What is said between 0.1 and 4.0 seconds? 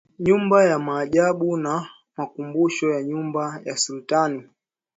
Nyumba ya Maajabu na Makumbusho ya Nyumba ya